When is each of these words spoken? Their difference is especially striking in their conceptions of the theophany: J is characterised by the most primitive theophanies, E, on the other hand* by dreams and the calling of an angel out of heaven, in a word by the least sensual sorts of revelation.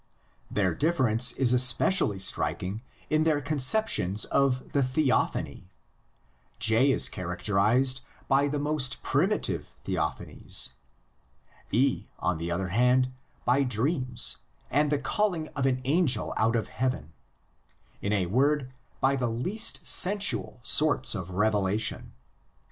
Their 0.49 0.73
difference 0.73 1.31
is 1.33 1.53
especially 1.53 2.17
striking 2.17 2.81
in 3.11 3.21
their 3.21 3.39
conceptions 3.39 4.25
of 4.25 4.71
the 4.71 4.81
theophany: 4.81 5.69
J 6.57 6.89
is 6.89 7.07
characterised 7.07 8.01
by 8.27 8.47
the 8.47 8.57
most 8.57 9.03
primitive 9.03 9.75
theophanies, 9.85 10.71
E, 11.71 12.07
on 12.17 12.39
the 12.39 12.49
other 12.49 12.69
hand* 12.69 13.13
by 13.45 13.61
dreams 13.61 14.37
and 14.71 14.89
the 14.89 14.97
calling 14.97 15.49
of 15.49 15.67
an 15.67 15.81
angel 15.83 16.33
out 16.35 16.55
of 16.55 16.69
heaven, 16.69 17.13
in 18.01 18.11
a 18.11 18.25
word 18.25 18.73
by 19.01 19.15
the 19.15 19.29
least 19.29 19.85
sensual 19.85 20.61
sorts 20.63 21.13
of 21.13 21.29
revelation. 21.29 22.13